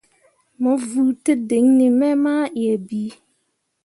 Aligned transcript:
Mo 0.61 0.71
vuu 0.87 1.11
tǝdiŋni 1.23 1.87
me 1.99 2.09
mah 2.23 2.45
yie 2.59 2.73
bii. 2.87 3.11